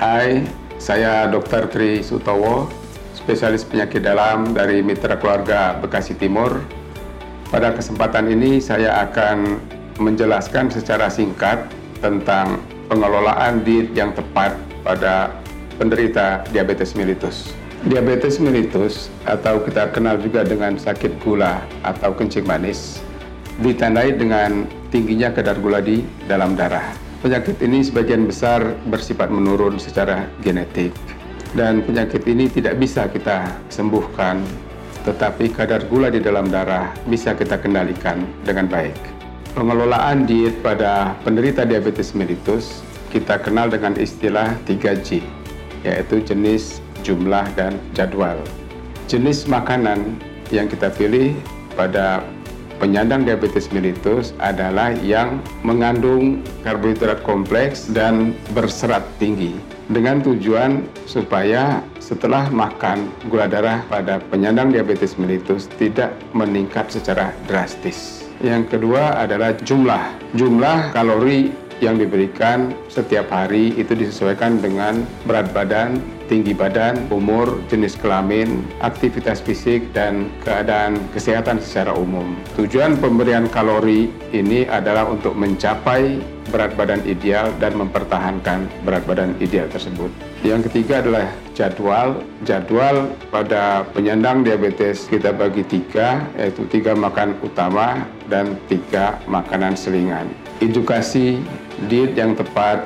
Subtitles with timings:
[0.00, 0.48] Hai,
[0.80, 1.68] saya Dr.
[1.68, 2.72] Tri Sutowo,
[3.12, 6.64] spesialis penyakit dalam dari Mitra Keluarga Bekasi Timur.
[7.52, 9.60] Pada kesempatan ini saya akan
[10.00, 11.68] menjelaskan secara singkat
[12.00, 15.36] tentang pengelolaan diet yang tepat pada
[15.76, 17.52] penderita diabetes mellitus.
[17.84, 23.04] Diabetes mellitus atau kita kenal juga dengan sakit gula atau kencing manis
[23.60, 27.09] ditandai dengan tingginya kadar gula di dalam darah.
[27.20, 30.96] Penyakit ini sebagian besar bersifat menurun secara genetik
[31.52, 34.40] dan penyakit ini tidak bisa kita sembuhkan
[35.04, 38.96] tetapi kadar gula di dalam darah bisa kita kendalikan dengan baik.
[39.52, 45.18] Pengelolaan diet pada penderita diabetes mellitus kita kenal dengan istilah 3G,
[45.82, 48.38] yaitu jenis, jumlah, dan jadwal.
[49.10, 50.16] Jenis makanan
[50.54, 51.34] yang kita pilih
[51.74, 52.22] pada
[52.80, 59.54] penyandang diabetes mellitus adalah yang mengandung karbohidrat kompleks dan berserat tinggi
[59.92, 68.24] dengan tujuan supaya setelah makan gula darah pada penyandang diabetes mellitus tidak meningkat secara drastis.
[68.40, 70.32] Yang kedua adalah jumlah.
[70.32, 75.98] Jumlah kalori yang diberikan setiap hari itu disesuaikan dengan berat badan,
[76.30, 82.36] tinggi badan, umur, jenis kelamin, aktivitas fisik, dan keadaan kesehatan secara umum.
[82.54, 89.70] Tujuan pemberian kalori ini adalah untuk mencapai berat badan ideal dan mempertahankan berat badan ideal
[89.70, 90.10] tersebut.
[90.42, 92.08] Yang ketiga adalah jadwal.
[92.42, 100.26] Jadwal pada penyandang diabetes kita bagi tiga, yaitu tiga makan utama dan tiga makanan selingan.
[100.60, 101.40] Edukasi
[101.88, 102.84] diet yang tepat,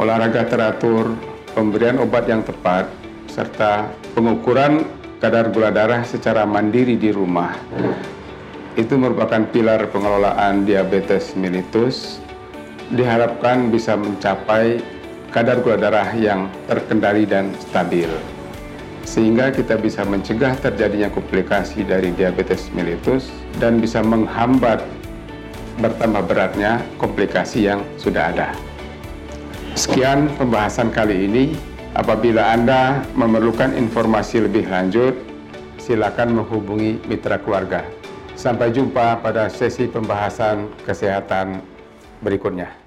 [0.00, 1.12] olahraga teratur,
[1.52, 2.88] pemberian obat yang tepat,
[3.28, 4.80] serta pengukuran
[5.20, 7.52] kadar gula darah secara mandiri di rumah.
[8.80, 12.16] Itu merupakan pilar pengelolaan diabetes mellitus.
[12.88, 14.80] Diharapkan bisa mencapai
[15.36, 18.08] kadar gula darah yang terkendali dan stabil.
[19.04, 23.28] Sehingga kita bisa mencegah terjadinya komplikasi dari diabetes mellitus
[23.60, 24.80] dan bisa menghambat
[25.80, 28.48] bertambah beratnya komplikasi yang sudah ada.
[29.78, 31.44] Sekian pembahasan kali ini.
[31.92, 35.12] Apabila Anda memerlukan informasi lebih lanjut,
[35.76, 37.84] silakan menghubungi mitra keluarga.
[38.32, 41.60] Sampai jumpa pada sesi pembahasan kesehatan
[42.24, 42.81] berikutnya.